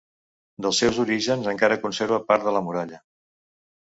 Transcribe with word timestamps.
Dels 0.65 0.79
seus 0.83 0.97
orígens 1.03 1.49
encara 1.53 1.79
conserva 1.85 2.21
part 2.33 2.49
de 2.49 2.55
la 2.57 2.67
muralla. 2.69 3.03